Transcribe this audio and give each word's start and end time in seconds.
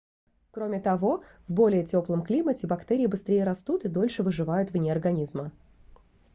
кроме 0.49 0.79
того 0.81 1.23
в 1.47 1.53
более 1.53 1.85
теплом 1.85 2.23
климате 2.23 2.65
бактерии 2.65 3.05
быстрее 3.05 3.43
растут 3.43 3.85
и 3.85 3.87
дольше 3.87 4.23
выживают 4.23 4.71
вне 4.71 4.91
организма 4.91 5.51